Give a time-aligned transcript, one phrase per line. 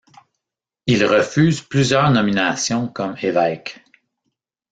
[0.87, 3.83] Il refuse plusieurs nominations comme évêque.